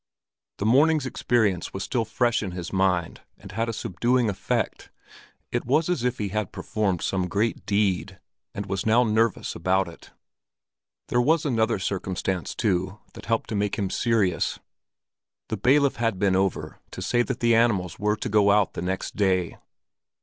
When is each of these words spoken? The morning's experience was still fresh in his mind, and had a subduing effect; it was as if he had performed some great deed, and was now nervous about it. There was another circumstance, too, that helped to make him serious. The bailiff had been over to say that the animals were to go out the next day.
The 0.57 0.65
morning's 0.65 1.05
experience 1.05 1.75
was 1.75 1.83
still 1.83 2.05
fresh 2.05 2.41
in 2.41 2.53
his 2.53 2.73
mind, 2.73 3.21
and 3.37 3.51
had 3.51 3.69
a 3.69 3.71
subduing 3.71 4.31
effect; 4.31 4.89
it 5.51 5.63
was 5.63 5.89
as 5.89 6.03
if 6.03 6.17
he 6.17 6.29
had 6.29 6.51
performed 6.51 7.03
some 7.03 7.27
great 7.29 7.67
deed, 7.67 8.19
and 8.55 8.65
was 8.65 8.83
now 8.83 9.03
nervous 9.03 9.53
about 9.53 9.87
it. 9.87 10.09
There 11.09 11.21
was 11.21 11.45
another 11.45 11.77
circumstance, 11.77 12.55
too, 12.55 12.97
that 13.13 13.27
helped 13.27 13.49
to 13.49 13.55
make 13.55 13.77
him 13.77 13.91
serious. 13.91 14.57
The 15.49 15.57
bailiff 15.57 15.97
had 15.97 16.17
been 16.17 16.35
over 16.35 16.79
to 16.89 17.01
say 17.03 17.21
that 17.21 17.39
the 17.39 17.53
animals 17.53 17.99
were 17.99 18.15
to 18.15 18.27
go 18.27 18.49
out 18.49 18.73
the 18.73 18.81
next 18.81 19.15
day. 19.15 19.55